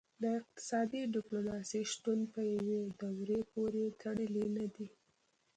[0.21, 4.87] د اقتصادي ډیپلوماسي شتون په یوې دورې پورې تړلی نه دی